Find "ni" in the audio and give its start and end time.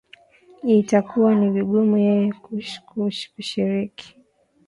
1.39-1.47